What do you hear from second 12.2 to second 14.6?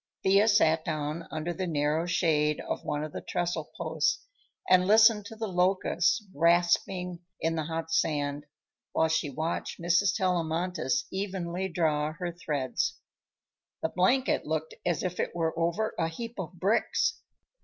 threads. The blanket